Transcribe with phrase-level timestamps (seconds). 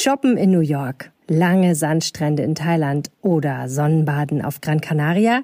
[0.00, 5.42] Shoppen in New York, lange Sandstrände in Thailand oder Sonnenbaden auf Gran Canaria?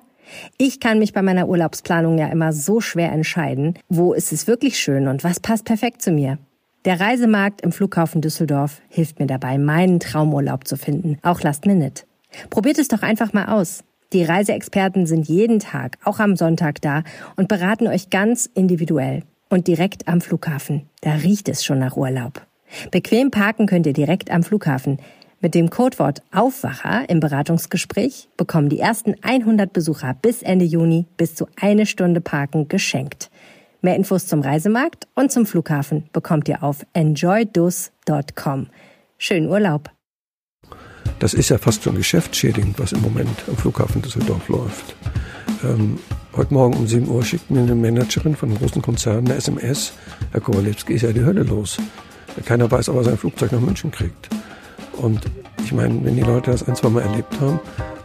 [0.58, 4.78] Ich kann mich bei meiner Urlaubsplanung ja immer so schwer entscheiden, wo ist es wirklich
[4.78, 6.38] schön und was passt perfekt zu mir.
[6.84, 12.04] Der Reisemarkt im Flughafen Düsseldorf hilft mir dabei, meinen Traumurlaub zu finden, auch Last Minute.
[12.48, 13.82] Probiert es doch einfach mal aus.
[14.12, 17.02] Die Reiseexperten sind jeden Tag, auch am Sonntag da
[17.34, 20.88] und beraten euch ganz individuell und direkt am Flughafen.
[21.00, 22.46] Da riecht es schon nach Urlaub.
[22.90, 24.98] Bequem parken könnt ihr direkt am Flughafen.
[25.40, 31.34] Mit dem Codewort Aufwacher im Beratungsgespräch bekommen die ersten 100 Besucher bis Ende Juni bis
[31.34, 33.30] zu eine Stunde Parken geschenkt.
[33.82, 38.68] Mehr Infos zum Reisemarkt und zum Flughafen bekommt ihr auf enjoydus.com.
[39.18, 39.90] Schönen Urlaub!
[41.18, 44.96] Das ist ja fast schon geschäftsschädigend, was im Moment am Flughafen Düsseldorf läuft.
[45.62, 45.98] Ähm,
[46.34, 49.92] heute Morgen um 7 Uhr schickt mir eine Managerin von einem großen Konzern eine SMS.
[50.32, 51.78] Herr Kowalewski ist ja die Hölle los.
[52.42, 54.28] Keiner weiß, ob er sein Flugzeug nach München kriegt.
[54.92, 55.22] Und
[55.64, 57.60] ich meine, wenn die Leute das ein, zwei Mal erlebt haben,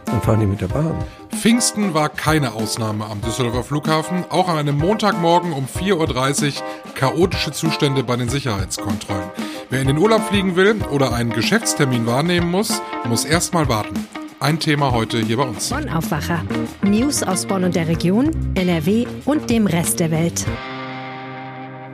[0.06, 0.94] dann fahren die mit der Bahn.
[1.40, 4.24] Pfingsten war keine Ausnahme am Düsseldorfer Flughafen.
[4.28, 6.52] Auch an einem Montagmorgen um 4.30 Uhr
[6.94, 9.30] chaotische Zustände bei den Sicherheitskontrollen.
[9.70, 14.06] Wer in den Urlaub fliegen will oder einen Geschäftstermin wahrnehmen muss, muss erstmal warten.
[14.40, 15.68] Ein Thema heute hier bei uns.
[15.68, 16.42] Bonn Aufwacher.
[16.82, 20.46] News aus Bonn und der Region, NRW und dem Rest der Welt.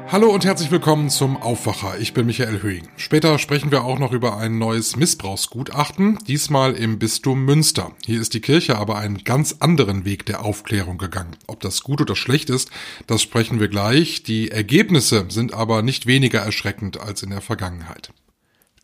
[0.09, 1.99] Hallo und herzlich willkommen zum Aufwacher.
[1.99, 2.89] Ich bin Michael Höhing.
[2.97, 7.91] Später sprechen wir auch noch über ein neues Missbrauchsgutachten, diesmal im Bistum Münster.
[8.07, 11.37] Hier ist die Kirche aber einen ganz anderen Weg der Aufklärung gegangen.
[11.49, 12.71] Ob das gut oder schlecht ist,
[13.09, 14.23] das sprechen wir gleich.
[14.23, 18.13] Die Ergebnisse sind aber nicht weniger erschreckend als in der Vergangenheit.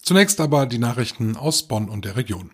[0.04, 2.50] Zunächst aber die Nachrichten aus Bonn und der Region.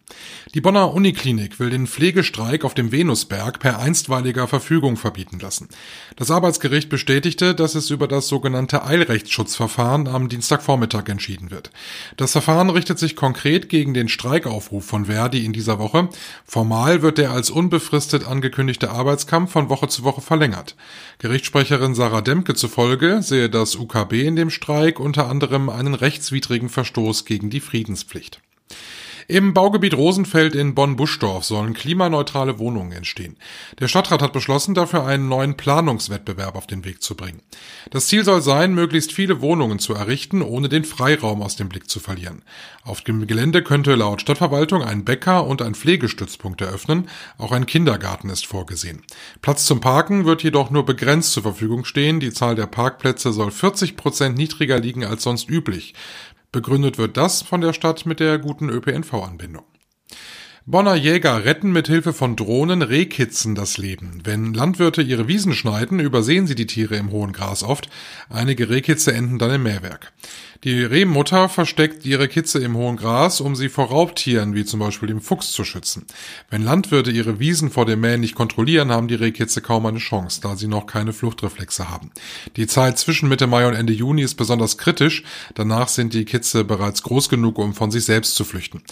[0.54, 5.70] Die Bonner Uniklinik will den Pflegestreik auf dem Venusberg per einstweiliger Verfügung verbieten lassen.
[6.16, 11.70] Das Arbeitsgericht bestätigte, dass es über das sogenannte Eilrechtsschutzverfahren am Dienstagvormittag entschieden wird.
[12.18, 16.10] Das Verfahren richtet sich konkret gegen den Streikaufruf von Verdi in dieser Woche.
[16.44, 20.76] Formal wird der als unbefristet angekündigte Arbeitskampf von Woche zu Woche verlängert.
[21.18, 27.24] Gerichtssprecherin Sarah Demke zufolge sehe das UKB in dem Streik unter anderem einen rechtswidrigen Verstoß
[27.24, 28.40] gegen gegen die Friedenspflicht.
[29.30, 33.36] Im Baugebiet Rosenfeld in Bonn-Buschdorf sollen klimaneutrale Wohnungen entstehen.
[33.78, 37.42] Der Stadtrat hat beschlossen, dafür einen neuen Planungswettbewerb auf den Weg zu bringen.
[37.90, 41.90] Das Ziel soll sein, möglichst viele Wohnungen zu errichten, ohne den Freiraum aus dem Blick
[41.90, 42.42] zu verlieren.
[42.84, 47.10] Auf dem Gelände könnte laut Stadtverwaltung ein Bäcker und ein Pflegestützpunkt eröffnen.
[47.36, 49.02] Auch ein Kindergarten ist vorgesehen.
[49.42, 52.18] Platz zum Parken wird jedoch nur begrenzt zur Verfügung stehen.
[52.18, 55.92] Die Zahl der Parkplätze soll 40 Prozent niedriger liegen als sonst üblich.
[56.50, 59.64] Begründet wird das von der Stadt mit der guten ÖPNV-Anbindung.
[60.64, 64.20] Bonner Jäger retten mit Hilfe von Drohnen Rehkitzen das Leben.
[64.24, 67.88] Wenn Landwirte ihre Wiesen schneiden, übersehen sie die Tiere im hohen Gras oft.
[68.28, 70.12] Einige Rehkitze enden dann im Mähwerk.
[70.64, 75.06] Die Rehmutter versteckt ihre Kitze im hohen Gras, um sie vor Raubtieren wie zum Beispiel
[75.06, 76.04] dem Fuchs zu schützen.
[76.50, 80.40] Wenn Landwirte ihre Wiesen vor dem Mähen nicht kontrollieren, haben die Rehkitze kaum eine Chance,
[80.42, 82.10] da sie noch keine Fluchtreflexe haben.
[82.56, 85.22] Die Zeit zwischen Mitte Mai und Ende Juni ist besonders kritisch.
[85.54, 88.82] Danach sind die Kitze bereits groß genug, um von sich selbst zu flüchten.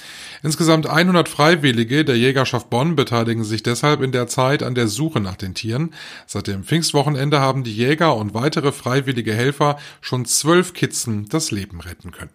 [0.45, 5.19] Insgesamt 100 Freiwillige der Jägerschaft Bonn beteiligen sich deshalb in der Zeit an der Suche
[5.19, 5.93] nach den Tieren.
[6.29, 11.81] Seit dem Pfingstwochenende haben die Jäger und weitere freiwillige Helfer schon zwölf Kitzen das Leben
[11.81, 12.31] retten können.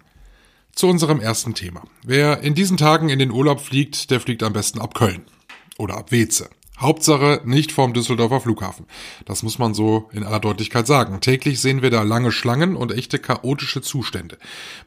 [0.74, 1.84] Zu unserem ersten Thema.
[2.04, 5.24] Wer in diesen Tagen in den Urlaub fliegt, der fliegt am besten ab Köln
[5.78, 6.50] oder ab Weze.
[6.82, 8.88] Hauptsache nicht vom Düsseldorfer Flughafen.
[9.26, 11.22] Das muss man so in aller Deutlichkeit sagen.
[11.22, 14.38] Täglich sehen wir da lange Schlangen und echte chaotische Zustände.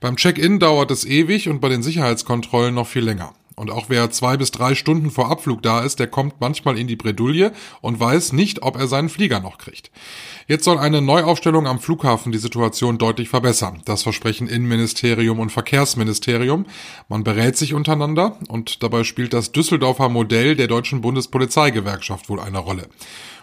[0.01, 3.33] Beim Check-in dauert es ewig und bei den Sicherheitskontrollen noch viel länger.
[3.57, 6.87] Und auch wer zwei bis drei Stunden vor Abflug da ist, der kommt manchmal in
[6.87, 9.91] die Bredouille und weiß nicht, ob er seinen Flieger noch kriegt.
[10.47, 13.83] Jetzt soll eine Neuaufstellung am Flughafen die Situation deutlich verbessern.
[13.85, 16.67] Das versprechen Innenministerium und Verkehrsministerium.
[17.09, 22.59] Man berät sich untereinander und dabei spielt das Düsseldorfer Modell der deutschen Bundespolizeigewerkschaft wohl eine
[22.59, 22.89] Rolle.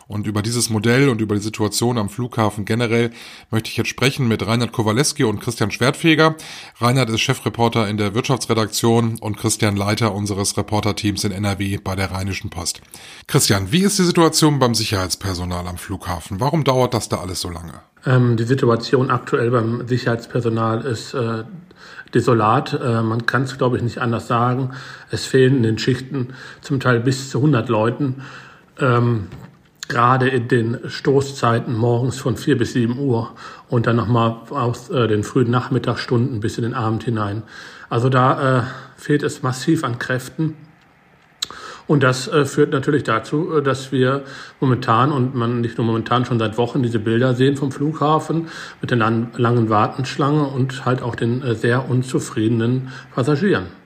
[0.07, 3.11] Und über dieses Modell und über die Situation am Flughafen generell
[3.49, 6.35] möchte ich jetzt sprechen mit Reinhard Kowaleski und Christian Schwertfeger.
[6.79, 12.11] Reinhard ist Chefreporter in der Wirtschaftsredaktion und Christian Leiter unseres Reporterteams in NRW bei der
[12.11, 12.81] Rheinischen Post.
[13.27, 16.39] Christian, wie ist die Situation beim Sicherheitspersonal am Flughafen?
[16.39, 17.73] Warum dauert das da alles so lange?
[18.05, 21.43] Ähm, die Situation aktuell beim Sicherheitspersonal ist äh,
[22.13, 22.79] desolat.
[22.81, 24.71] Äh, man kann es, glaube ich, nicht anders sagen.
[25.09, 26.29] Es fehlen in den Schichten
[26.61, 28.23] zum Teil bis zu 100 Leuten.
[28.79, 29.27] Ähm,
[29.91, 33.31] gerade in den Stoßzeiten morgens von vier bis sieben Uhr
[33.69, 37.43] und dann nochmal aus äh, den frühen Nachmittagsstunden bis in den Abend hinein.
[37.89, 38.63] Also da äh,
[38.95, 40.55] fehlt es massiv an Kräften.
[41.87, 44.23] Und das äh, führt natürlich dazu, äh, dass wir
[44.61, 48.47] momentan und man nicht nur momentan schon seit Wochen diese Bilder sehen vom Flughafen
[48.79, 53.80] mit den langen Wartenschlangen und halt auch den äh, sehr unzufriedenen Passagieren.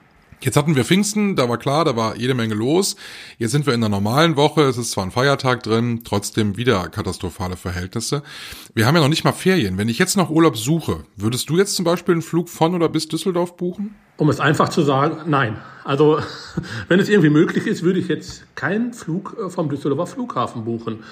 [0.46, 2.98] Jetzt hatten wir Pfingsten, da war klar, da war jede Menge los.
[3.40, 6.88] Jetzt sind wir in der normalen Woche, es ist zwar ein Feiertag drin, trotzdem wieder
[6.90, 8.22] katastrophale Verhältnisse.
[8.76, 9.80] Wir haben ja noch nicht mal Ferien.
[9.80, 12.90] Wenn ich jetzt noch Urlaub suche, würdest du jetzt zum Beispiel einen Flug von oder
[12.90, 13.96] bis Düsseldorf buchen?
[14.18, 15.58] Um es einfach zu sagen, nein.
[15.84, 16.20] Also
[16.90, 21.04] wenn es irgendwie möglich ist, würde ich jetzt keinen Flug äh, vom Düsseldorfer Flughafen buchen.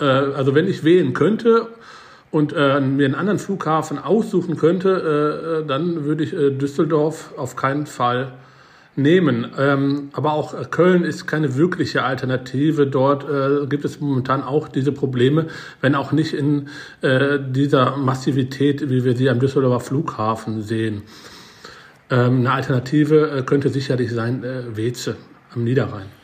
[0.00, 1.68] Äh, also wenn ich wählen könnte
[2.32, 8.32] und äh, mir einen anderen Flughafen aussuchen könnte, dann würde ich Düsseldorf auf keinen Fall
[8.96, 9.46] nehmen.
[9.58, 12.86] Ähm, aber auch Köln ist keine wirkliche Alternative.
[12.86, 15.46] Dort äh, gibt es momentan auch diese Probleme,
[15.80, 16.68] wenn auch nicht in
[17.02, 21.02] äh, dieser Massivität, wie wir sie am Düsseldorfer Flughafen sehen.
[22.10, 25.16] Ähm, eine Alternative äh, könnte sicherlich sein äh, Weze
[25.54, 26.19] am Niederrhein.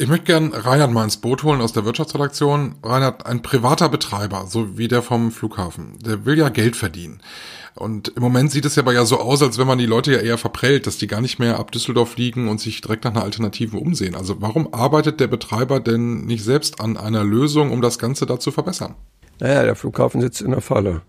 [0.00, 2.76] Ich möchte gern Reinhard mal ins Boot holen aus der Wirtschaftsredaktion.
[2.84, 7.20] Reinhard, ein privater Betreiber, so wie der vom Flughafen, der will ja Geld verdienen.
[7.74, 10.12] Und im Moment sieht es ja aber ja so aus, als wenn man die Leute
[10.12, 13.10] ja eher verprellt, dass die gar nicht mehr ab Düsseldorf fliegen und sich direkt nach
[13.10, 14.14] einer Alternative umsehen.
[14.14, 18.38] Also warum arbeitet der Betreiber denn nicht selbst an einer Lösung, um das Ganze da
[18.38, 18.94] zu verbessern?
[19.40, 21.02] Naja, der Flughafen sitzt in der Falle.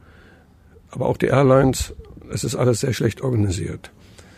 [0.89, 1.93] Aber auch die Airlines,
[2.31, 3.91] es ist alles sehr schlecht organisiert.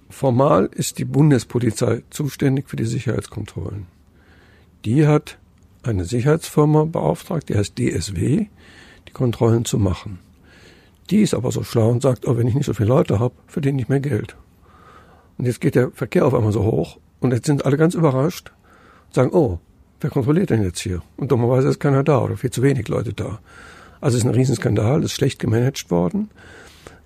[0.10, 3.88] Formal ist die Bundespolizei zuständig für die Sicherheitskontrollen.
[4.86, 5.38] Die hat
[5.84, 8.48] eine Sicherheitsfirma beauftragt, die heißt DSW,
[9.08, 10.20] die Kontrollen zu machen.
[11.10, 13.34] Die ist aber so schlau und sagt, oh, wenn ich nicht so viele Leute habe,
[13.48, 14.36] verdiene ich mehr Geld.
[15.38, 18.52] Und jetzt geht der Verkehr auf einmal so hoch und jetzt sind alle ganz überrascht
[19.08, 19.60] und sagen, oh,
[20.00, 21.02] wer kontrolliert denn jetzt hier?
[21.18, 23.40] Und dummerweise ist keiner da oder viel zu wenig Leute da.
[24.00, 26.30] Also es ist ein Riesenskandal, es ist schlecht gemanagt worden.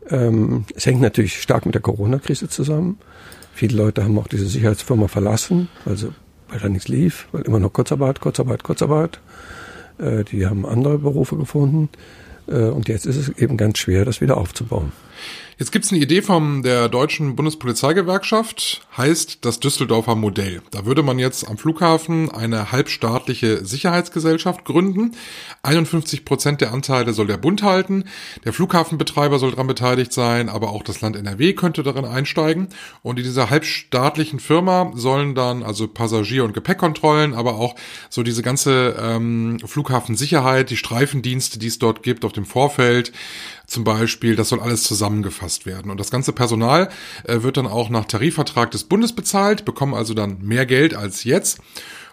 [0.09, 2.99] Ähm, es hängt natürlich stark mit der Corona-Krise zusammen.
[3.53, 6.13] Viele Leute haben auch diese Sicherheitsfirma verlassen, also
[6.55, 9.19] weil da nichts lief, weil immer noch Kurzarbeit, Kurzarbeit, Kurzarbeit.
[9.97, 11.89] Äh, die haben andere Berufe gefunden.
[12.47, 14.93] Äh, und jetzt ist es eben ganz schwer, das wieder aufzubauen.
[15.57, 20.61] Jetzt gibt es eine Idee von der deutschen Bundespolizeigewerkschaft, heißt das Düsseldorfer Modell.
[20.71, 25.15] Da würde man jetzt am Flughafen eine halbstaatliche Sicherheitsgesellschaft gründen.
[25.63, 28.03] 51 Prozent der Anteile soll der Bund halten.
[28.43, 32.67] Der Flughafenbetreiber soll daran beteiligt sein, aber auch das Land NRW könnte darin einsteigen.
[33.01, 37.75] Und in dieser halbstaatlichen Firma sollen dann also Passagier- und Gepäckkontrollen, aber auch
[38.09, 43.13] so diese ganze ähm, Flughafensicherheit, die Streifendienste, die es dort gibt auf dem Vorfeld,
[43.67, 45.91] zum Beispiel, das soll alles zusammengefasst werden.
[45.91, 46.89] Und das ganze Personal
[47.23, 51.23] äh, wird dann auch nach Tarifvertrag des Bundes bezahlt, bekommen also dann mehr Geld als
[51.23, 51.59] jetzt.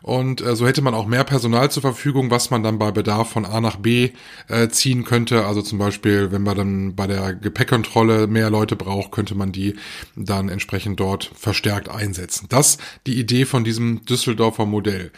[0.03, 3.31] Und äh, so hätte man auch mehr Personal zur Verfügung, was man dann bei Bedarf
[3.31, 4.11] von A nach B
[4.49, 5.47] äh, ziehen könnte.
[5.47, 9.77] Also zum Beispiel, wenn man dann bei der Gepäckkontrolle mehr Leute braucht, könnte man die
[10.17, 12.47] dann entsprechend dort verstärkt einsetzen.
[12.49, 15.13] Das die Idee von diesem Düsseldorfer Modell.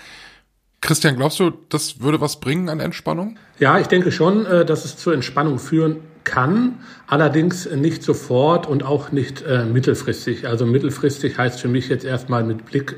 [0.82, 3.38] Christian, glaubst du, das würde was bringen an Entspannung?
[3.58, 8.82] Ja, ich denke schon, äh, dass es zur Entspannung führen kann, allerdings nicht sofort und
[8.82, 10.46] auch nicht äh, mittelfristig.
[10.48, 12.96] Also mittelfristig heißt für mich jetzt erstmal mit Blick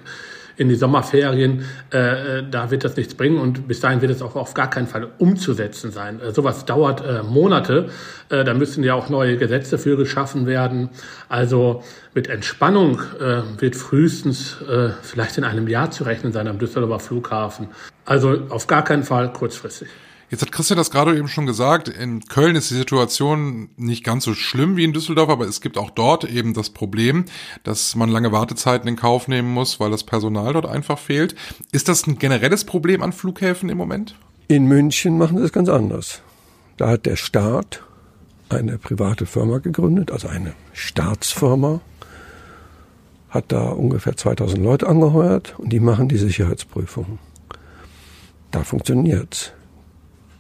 [0.56, 4.23] in die Sommerferien, äh, äh, da wird das nichts bringen und bis dahin wird es
[4.23, 6.20] auch auf gar keinen Fall umzusetzen sein.
[6.20, 7.90] Äh, sowas dauert äh, Monate,
[8.31, 10.88] äh, da müssen ja auch neue Gesetze für geschaffen werden.
[11.28, 11.82] Also
[12.14, 17.00] mit Entspannung äh, wird frühestens äh, vielleicht in einem Jahr zu rechnen sein am Düsseldorfer
[17.00, 17.69] Flughafen.
[18.06, 19.88] Also auf gar keinen Fall kurzfristig.
[20.28, 24.25] Jetzt hat Christian das gerade eben schon gesagt, in Köln ist die Situation nicht ganz
[24.25, 27.26] so schlimm wie in Düsseldorf, aber es gibt auch dort eben das Problem,
[27.62, 31.37] dass man lange Wartezeiten in Kauf nehmen muss, weil das Personal dort einfach fehlt.
[31.71, 34.16] Ist das ein generelles Problem an Flughäfen im Moment?
[34.49, 36.23] In München machen sie es ganz anders.
[36.76, 37.85] Da hat der Staat
[38.49, 41.80] eine private Firma gegründet, also eine Staatsfirma,
[43.28, 47.18] hat da ungefähr 2000 Leute angeheuert und die machen die Sicherheitsprüfung.
[48.50, 49.52] Da funktioniert's.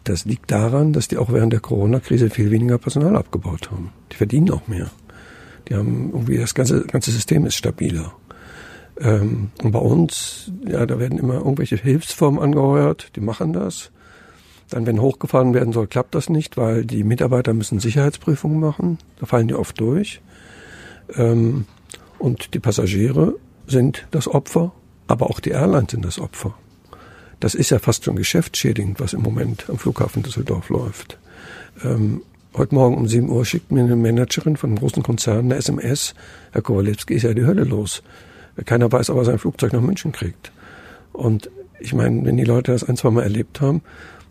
[0.06, 3.90] Das liegt daran, dass die auch während der Corona-Krise viel weniger Personal abgebaut haben.
[4.12, 4.88] Die verdienen auch mehr.
[5.68, 8.14] Die haben irgendwie das ganze, ganze System ist stabiler.
[9.00, 13.90] Ähm, und bei uns, ja, da werden immer irgendwelche Hilfsformen angeheuert, die machen das.
[14.70, 18.98] Dann, wenn hochgefahren werden soll, klappt das nicht, weil die Mitarbeiter müssen Sicherheitsprüfungen machen.
[19.18, 20.20] Da fallen die oft durch.
[21.16, 21.64] Ähm,
[22.20, 23.34] und die Passagiere
[23.66, 24.72] sind das Opfer,
[25.08, 26.54] aber auch die Airlines sind das Opfer.
[27.40, 31.18] Das ist ja fast schon geschäftsschädigend, was im Moment am Flughafen Düsseldorf läuft.
[31.84, 32.22] Ähm,
[32.54, 36.14] heute Morgen um 7 Uhr schickt mir eine Managerin von einem großen Konzern eine SMS.
[36.52, 38.02] Herr Kowalewski ist ja die Hölle los.
[38.64, 40.50] Keiner weiß, ob er sein Flugzeug nach München kriegt.
[41.12, 43.82] Und ich meine, wenn die Leute das ein, zwei Mal erlebt haben,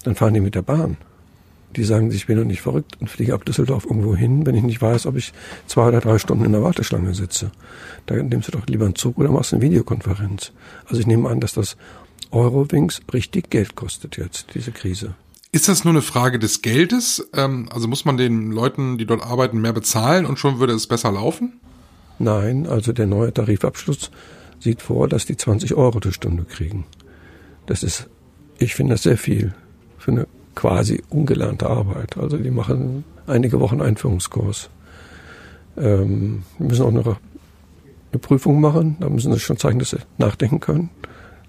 [0.04, 0.98] dann fahren die mit der Bahn.
[1.76, 4.64] die sagen, ich bin doch nicht verrückt und fliege ab Düsseldorf irgendwo hin, wenn ich
[4.64, 5.34] nicht weiß, ob ich
[5.68, 7.52] zwei oder drei Stunden in der Warteschlange sitze.
[8.06, 10.54] Da nimmst du doch lieber einen Zug oder machst eine Videokonferenz.
[10.86, 11.76] Also ich nehme an, dass das
[12.32, 15.16] Eurowings richtig Geld kostet jetzt, diese Krise.
[15.52, 17.30] Ist das nur eine Frage des Geldes?
[17.34, 20.88] Ähm, also muss man den Leuten, die dort arbeiten, mehr bezahlen und schon würde es
[20.88, 21.60] besser laufen?
[22.20, 24.12] Nein, also der neue Tarifabschluss
[24.60, 26.86] sieht vor, dass die 20 Euro die Stunde kriegen.
[27.66, 28.10] Das ist,
[28.58, 29.54] ich finde das sehr viel
[29.98, 32.18] für eine quasi ungelernte Arbeit.
[32.18, 34.70] Also die machen einige Wochen Einführungskurs.
[35.78, 38.98] Ähm, die müssen auch noch eine Prüfung machen.
[39.00, 40.90] Da müssen sie schon zeigen, dass sie nachdenken können,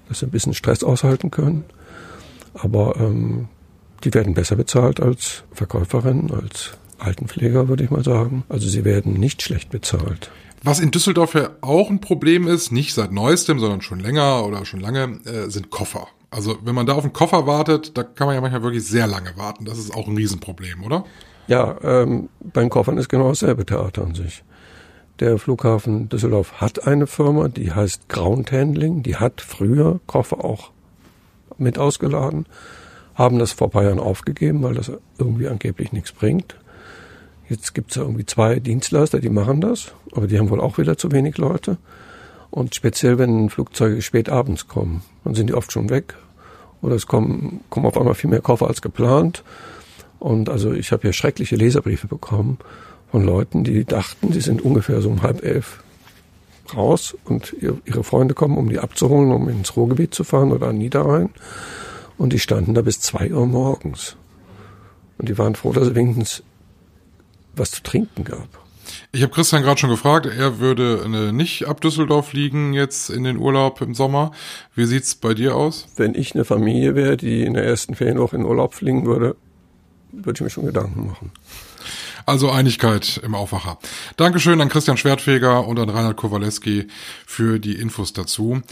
[0.08, 1.64] dass sie ein bisschen Stress aushalten können.
[2.54, 3.48] Aber ähm,
[4.04, 8.44] die werden besser bezahlt als Verkäuferin, als Altenpfleger, würde ich mal sagen.
[8.48, 10.30] Also sie werden nicht schlecht bezahlt.
[10.62, 14.64] Was in Düsseldorf ja auch ein Problem ist, nicht seit neuestem, sondern schon länger oder
[14.64, 16.08] schon lange, äh, sind Koffer.
[16.30, 19.06] Also wenn man da auf einen Koffer wartet, da kann man ja manchmal wirklich sehr
[19.06, 19.64] lange warten.
[19.64, 21.04] Das ist auch ein Riesenproblem, oder?
[21.46, 24.42] Ja, ähm, beim Koffern ist genau dasselbe Theater an sich.
[25.18, 29.02] Der Flughafen Düsseldorf hat eine Firma, die heißt Ground Handling.
[29.02, 30.72] Die hat früher Koffer auch
[31.56, 32.44] mit ausgeladen,
[33.14, 36.56] haben das vor paar Jahren aufgegeben, weil das irgendwie angeblich nichts bringt.
[37.48, 40.76] Jetzt gibt es ja irgendwie zwei Dienstleister, die machen das, aber die haben wohl auch
[40.76, 41.78] wieder zu wenig Leute.
[42.50, 46.14] Und speziell, wenn Flugzeuge spät abends kommen, dann sind die oft schon weg.
[46.82, 49.44] Oder es kommen, kommen auf einmal viel mehr Koffer als geplant.
[50.18, 52.58] Und also ich habe hier schreckliche Leserbriefe bekommen
[53.16, 55.82] von Leuten, die dachten, sie sind ungefähr so um halb elf
[56.74, 60.76] raus und ihre Freunde kommen, um die abzuholen, um ins Ruhrgebiet zu fahren oder an
[60.76, 61.30] Niederrhein.
[62.18, 64.18] Und die standen da bis zwei Uhr morgens.
[65.16, 66.42] Und die waren froh, dass es wenigstens
[67.54, 68.48] was zu trinken gab.
[69.12, 73.24] Ich habe Christian gerade schon gefragt, er würde äh, nicht ab Düsseldorf fliegen jetzt in
[73.24, 74.32] den Urlaub im Sommer.
[74.74, 75.86] Wie sieht's bei dir aus?
[75.96, 79.36] Wenn ich eine Familie wäre, die in der ersten Ferienwoche in Urlaub fliegen würde,
[80.12, 81.32] würde ich mir schon Gedanken machen.
[82.28, 83.78] Also Einigkeit im Aufwacher.
[84.16, 86.88] Dankeschön an Christian Schwertfeger und an Reinhard Kowaleski
[87.24, 88.62] für die Infos dazu.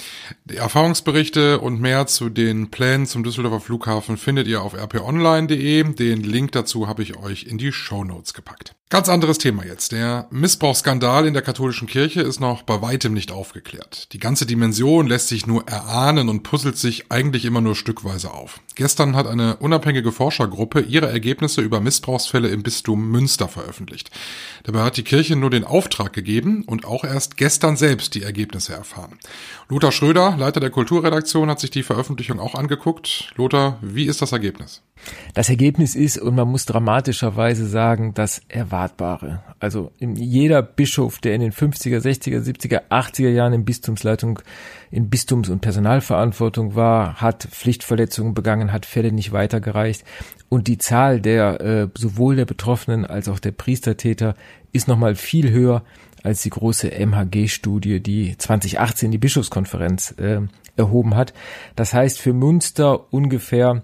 [0.44, 5.84] Die Erfahrungsberichte und mehr zu den Plänen zum Düsseldorfer Flughafen findet ihr auf rponline.de.
[5.94, 8.74] Den Link dazu habe ich euch in die Show Notes gepackt.
[8.94, 9.90] Ganz anderes Thema jetzt.
[9.90, 14.12] Der Missbrauchsskandal in der katholischen Kirche ist noch bei weitem nicht aufgeklärt.
[14.12, 18.60] Die ganze Dimension lässt sich nur erahnen und puzzelt sich eigentlich immer nur stückweise auf.
[18.76, 24.10] Gestern hat eine unabhängige Forschergruppe ihre Ergebnisse über Missbrauchsfälle im Bistum Münster veröffentlicht.
[24.64, 28.74] Dabei hat die Kirche nur den Auftrag gegeben und auch erst gestern selbst die Ergebnisse
[28.74, 29.18] erfahren.
[29.68, 33.32] Lothar Schröder, Leiter der Kulturredaktion, hat sich die Veröffentlichung auch angeguckt.
[33.36, 34.82] Lothar, wie ist das Ergebnis?
[35.34, 39.42] Das Ergebnis ist, und man muss dramatischerweise sagen, das Erwartbare.
[39.58, 44.40] Also jeder Bischof, der in den 50er, 60er, 70er, 80er Jahren in Bistumsleitung,
[44.90, 50.04] in Bistums- und Personalverantwortung war, hat Pflichtverletzungen begangen, hat Fälle nicht weitergereicht.
[50.48, 54.34] Und die Zahl der äh, sowohl der Betroffenen als auch der Priestertäter
[54.72, 55.84] ist nochmal viel höher
[56.22, 60.40] als die große MHG-Studie, die 2018 die Bischofskonferenz äh,
[60.76, 61.34] erhoben hat.
[61.76, 63.82] Das heißt für Münster ungefähr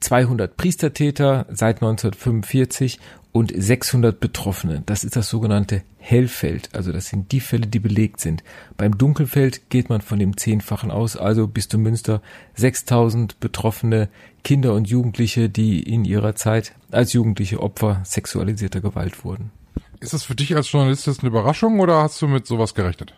[0.00, 2.98] 200 äh, Priestertäter seit 1945
[3.36, 4.82] und 600 Betroffene.
[4.86, 6.70] Das ist das sogenannte Hellfeld.
[6.72, 8.42] Also das sind die Fälle, die belegt sind.
[8.78, 11.18] Beim Dunkelfeld geht man von dem Zehnfachen aus.
[11.18, 12.22] Also bis zu Münster
[12.54, 14.08] 6000 betroffene
[14.42, 19.50] Kinder und Jugendliche, die in ihrer Zeit als jugendliche Opfer sexualisierter Gewalt wurden.
[20.00, 23.12] Ist das für dich als Journalist eine Überraschung oder hast du mit sowas gerechnet?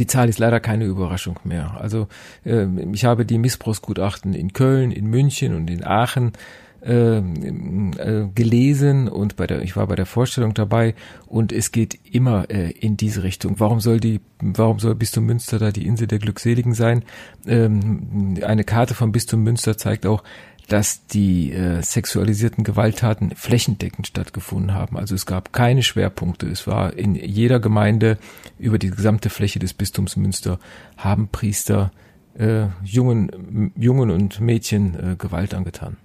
[0.00, 1.76] Die Zahl ist leider keine Überraschung mehr.
[1.80, 2.08] Also
[2.44, 6.32] äh, ich habe die Missbrauchsgutachten in Köln, in München und in Aachen
[6.82, 10.94] äh, äh, gelesen und bei der ich war bei der Vorstellung dabei
[11.26, 13.56] und es geht immer äh, in diese Richtung.
[13.58, 17.04] Warum soll die warum soll Bistum Münster da die Insel der Glückseligen sein?
[17.46, 20.22] Ähm, eine Karte vom Bistum Münster zeigt auch,
[20.70, 24.96] dass die äh, sexualisierten Gewalttaten flächendeckend stattgefunden haben.
[24.96, 26.46] Also es gab keine Schwerpunkte.
[26.46, 28.18] Es war in jeder Gemeinde
[28.56, 30.60] über die gesamte Fläche des Bistums Münster
[30.96, 31.90] haben Priester
[32.38, 35.96] äh, Jungen, Jungen und Mädchen äh, Gewalt angetan.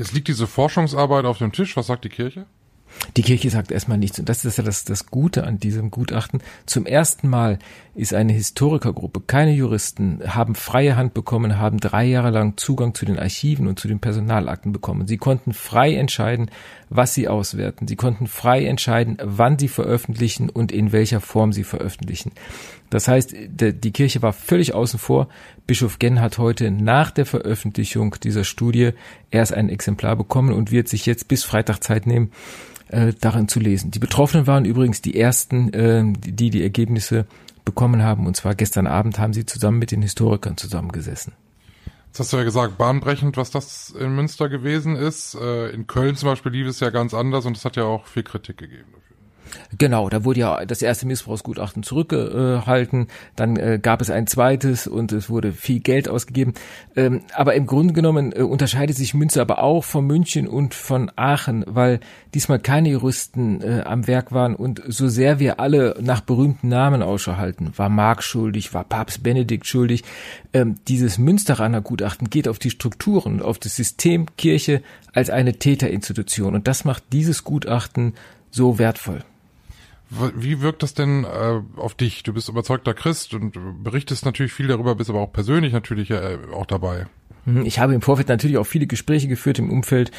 [0.00, 1.76] Jetzt liegt diese Forschungsarbeit auf dem Tisch.
[1.76, 2.46] Was sagt die Kirche?
[3.18, 4.18] Die Kirche sagt erstmal nichts.
[4.18, 6.42] Und das ist ja das, das Gute an diesem Gutachten.
[6.64, 7.58] Zum ersten Mal
[7.94, 13.04] ist eine Historikergruppe, keine Juristen, haben freie Hand bekommen, haben drei Jahre lang Zugang zu
[13.04, 15.06] den Archiven und zu den Personalakten bekommen.
[15.06, 16.50] Sie konnten frei entscheiden,
[16.90, 17.86] was sie auswerten.
[17.86, 22.32] Sie konnten frei entscheiden, wann sie veröffentlichen und in welcher Form sie veröffentlichen.
[22.90, 25.28] Das heißt, die Kirche war völlig außen vor.
[25.66, 28.90] Bischof Genn hat heute nach der Veröffentlichung dieser Studie
[29.30, 32.32] erst ein Exemplar bekommen und wird sich jetzt bis Freitag Zeit nehmen,
[32.88, 33.92] äh, darin zu lesen.
[33.92, 37.26] Die Betroffenen waren übrigens die ersten, äh, die die Ergebnisse
[37.64, 38.26] bekommen haben.
[38.26, 41.34] Und zwar gestern Abend haben sie zusammen mit den Historikern zusammengesessen.
[42.10, 45.36] Jetzt hast du ja gesagt, bahnbrechend, was das in Münster gewesen ist.
[45.36, 48.08] Äh, in Köln zum Beispiel lief es ja ganz anders und es hat ja auch
[48.08, 48.94] viel Kritik gegeben.
[49.78, 55.12] Genau, da wurde ja das erste Missbrauchsgutachten zurückgehalten, dann äh, gab es ein zweites und
[55.12, 56.54] es wurde viel Geld ausgegeben.
[56.96, 61.10] Ähm, aber im Grunde genommen äh, unterscheidet sich Münster aber auch von München und von
[61.16, 62.00] Aachen, weil
[62.34, 67.02] diesmal keine Juristen äh, am Werk waren und so sehr wir alle nach berühmten Namen
[67.02, 70.04] Ausschau halten, war Marx schuldig, war Papst Benedikt schuldig,
[70.52, 76.54] ähm, dieses Münsteraner Gutachten geht auf die Strukturen, auf das System Kirche als eine Täterinstitution
[76.54, 78.14] und das macht dieses Gutachten
[78.50, 79.24] so wertvoll.
[80.10, 82.24] Wie wirkt das denn äh, auf dich?
[82.24, 86.38] Du bist überzeugter Christ und berichtest natürlich viel darüber, bist aber auch persönlich natürlich äh,
[86.52, 87.06] auch dabei.
[87.44, 90.10] Mhm, ich habe im Vorfeld natürlich auch viele Gespräche geführt im Umfeld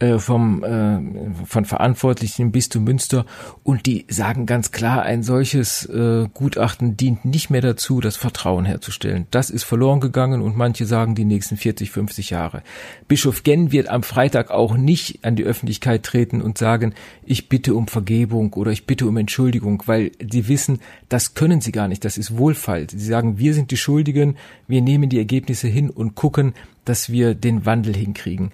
[0.00, 0.98] äh, vom, äh,
[1.46, 3.24] von Verantwortlichen im Bistum Münster
[3.62, 8.64] und die sagen ganz klar, ein solches äh, Gutachten dient nicht mehr dazu, das Vertrauen
[8.64, 9.26] herzustellen.
[9.30, 12.62] Das ist verloren gegangen und manche sagen die nächsten 40, 50 Jahre.
[13.06, 17.74] Bischof Genn wird am Freitag auch nicht an die Öffentlichkeit treten und sagen, ich bitte
[17.74, 22.04] um Vergebung oder ich bitte um Entschuldigung, weil sie wissen, das können sie gar nicht,
[22.04, 22.90] das ist Wohlfalt.
[22.90, 24.36] Sie sagen, wir sind die Schuldigen,
[24.66, 26.52] wir nehmen die Ergebnisse hin und gucken,
[26.84, 28.50] dass wir den Wandel hinkriegen.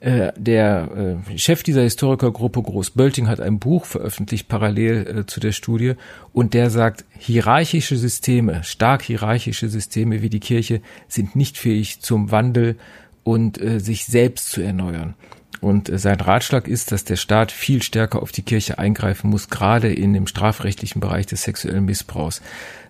[0.00, 5.52] Äh, der äh, Chef dieser Historikergruppe Groß-Bölting hat ein Buch veröffentlicht parallel äh, zu der
[5.52, 5.94] Studie
[6.32, 12.30] und der sagt, hierarchische Systeme, stark hierarchische Systeme wie die Kirche sind nicht fähig zum
[12.30, 12.76] Wandel
[13.24, 15.14] und äh, sich selbst zu erneuern.
[15.60, 19.50] Und äh, sein Ratschlag ist, dass der Staat viel stärker auf die Kirche eingreifen muss,
[19.50, 22.40] gerade in dem strafrechtlichen Bereich des sexuellen Missbrauchs.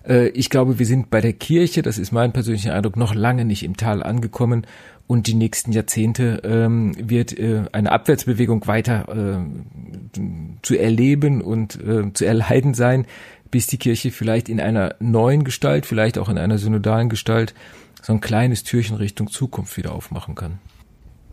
[0.07, 3.45] Äh, ich glaube, wir sind bei der Kirche, das ist mein persönlicher Eindruck, noch lange
[3.45, 4.67] nicht im Tal angekommen
[5.09, 10.19] und die nächsten Jahrzehnte ähm, wird äh, eine Abwärtsbewegung weiter äh,
[10.61, 13.07] zu erleben und äh, zu erleiden sein,
[13.49, 17.55] bis die Kirche vielleicht in einer neuen Gestalt, vielleicht auch in einer synodalen Gestalt,
[18.03, 20.59] so ein kleines Türchen Richtung Zukunft wieder aufmachen kann.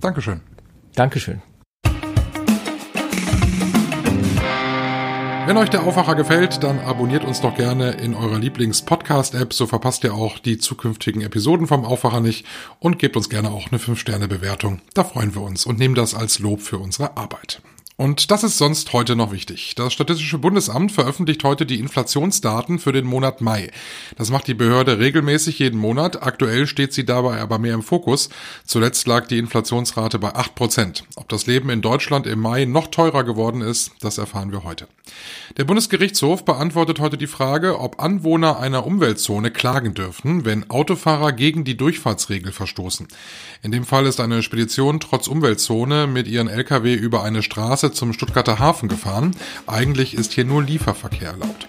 [0.00, 0.40] Dankeschön.
[0.94, 1.42] Dankeschön.
[5.46, 10.02] Wenn euch der Aufwacher gefällt, dann abonniert uns doch gerne in eurer Lieblings-Podcast-App, so verpasst
[10.02, 12.44] ihr auch die zukünftigen Episoden vom Aufwacher nicht
[12.80, 14.80] und gebt uns gerne auch eine 5-Sterne-Bewertung.
[14.92, 17.62] Da freuen wir uns und nehmen das als Lob für unsere Arbeit.
[17.98, 19.74] Und das ist sonst heute noch wichtig.
[19.74, 23.70] Das Statistische Bundesamt veröffentlicht heute die Inflationsdaten für den Monat Mai.
[24.16, 26.22] Das macht die Behörde regelmäßig jeden Monat.
[26.22, 28.28] Aktuell steht sie dabei aber mehr im Fokus.
[28.66, 31.04] Zuletzt lag die Inflationsrate bei 8 Prozent.
[31.16, 34.88] Ob das Leben in Deutschland im Mai noch teurer geworden ist, das erfahren wir heute.
[35.56, 41.64] Der Bundesgerichtshof beantwortet heute die Frage, ob Anwohner einer Umweltzone klagen dürfen, wenn Autofahrer gegen
[41.64, 43.08] die Durchfahrtsregel verstoßen.
[43.62, 47.42] In dem Fall ist eine Spedition trotz Umweltzone mit ihren Lkw über eine
[47.86, 49.32] Straße zum Stuttgarter Hafen gefahren.
[49.66, 51.68] Eigentlich ist hier nur Lieferverkehr erlaubt.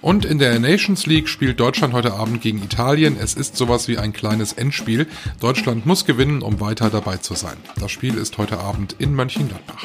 [0.00, 3.16] Und in der Nations League spielt Deutschland heute Abend gegen Italien.
[3.20, 5.06] Es ist sowas wie ein kleines Endspiel.
[5.40, 7.56] Deutschland muss gewinnen, um weiter dabei zu sein.
[7.80, 9.84] Das Spiel ist heute Abend in Mönchengladbach.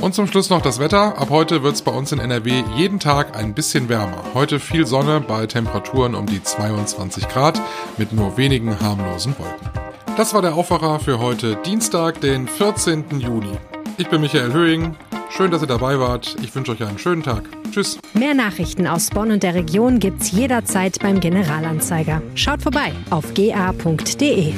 [0.00, 1.18] Und zum Schluss noch das Wetter.
[1.18, 4.22] Ab heute wird es bei uns in NRW jeden Tag ein bisschen wärmer.
[4.34, 7.60] Heute viel Sonne bei Temperaturen um die 22 Grad
[7.98, 9.70] mit nur wenigen harmlosen Wolken.
[10.16, 13.20] Das war der Aufwacher für heute Dienstag, den 14.
[13.20, 13.58] Juni.
[13.98, 14.94] Ich bin Michael Höhing.
[15.30, 16.36] Schön, dass ihr dabei wart.
[16.42, 17.44] Ich wünsche euch einen schönen Tag.
[17.70, 17.98] Tschüss.
[18.14, 22.22] Mehr Nachrichten aus Bonn und der Region gibt's jederzeit beim Generalanzeiger.
[22.34, 24.52] Schaut vorbei auf ga.de.